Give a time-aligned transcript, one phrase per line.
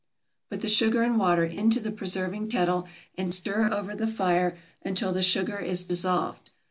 [0.49, 2.87] Put the sugar and water into the preserving kettle
[3.19, 6.49] and stir over the fire until the sugar is dissolved.